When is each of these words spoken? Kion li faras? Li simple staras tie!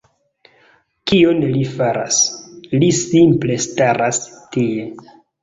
Kion 1.11 1.43
li 1.49 1.61
faras? 1.73 2.17
Li 2.85 2.89
simple 3.01 3.61
staras 3.67 4.23
tie! 4.57 4.91